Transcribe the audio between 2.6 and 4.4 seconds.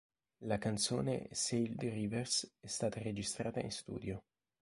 stata registrata in studio.